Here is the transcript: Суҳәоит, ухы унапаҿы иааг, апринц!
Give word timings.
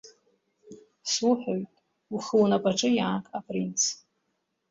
Суҳәоит, 1.13 1.71
ухы 2.13 2.35
унапаҿы 2.41 2.89
иааг, 2.97 3.25
апринц! 3.37 3.81